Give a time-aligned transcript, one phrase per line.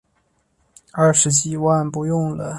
[0.93, 2.49] 二十几万不用了